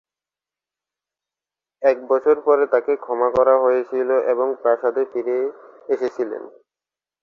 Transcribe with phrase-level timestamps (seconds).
[1.81, 5.37] এক বছর পরে তাকে ক্ষমা করা হয়েছিল এবং প্রাসাদে ফিরে
[5.89, 6.43] এসেছিলেন।